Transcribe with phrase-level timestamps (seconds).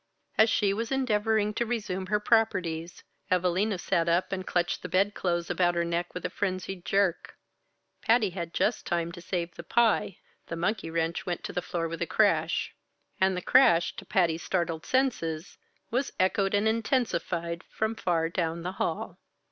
[0.35, 5.13] As she was endeavoring to resume her properties, Evalina sat up and clutched the bed
[5.13, 7.37] clothes about her neck with a frenzied jerk.
[8.01, 10.17] Patty just had time to save the pie
[10.47, 12.73] the monkey wrench went to the floor with a crash;
[13.19, 15.59] and the crash, to Patty's startled senses,
[15.91, 19.19] was echoed and intensified from far down the hall.